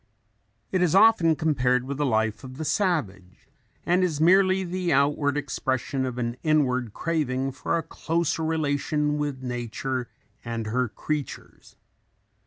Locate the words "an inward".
6.17-6.91